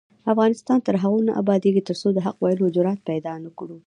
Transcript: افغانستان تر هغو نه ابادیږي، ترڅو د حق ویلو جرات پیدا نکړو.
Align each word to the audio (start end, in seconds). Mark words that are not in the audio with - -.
افغانستان 0.33 0.77
تر 0.87 0.95
هغو 1.03 1.19
نه 1.27 1.33
ابادیږي، 1.41 1.81
ترڅو 1.89 2.07
د 2.13 2.19
حق 2.25 2.37
ویلو 2.41 2.73
جرات 2.75 2.99
پیدا 3.09 3.33
نکړو. 3.45 3.77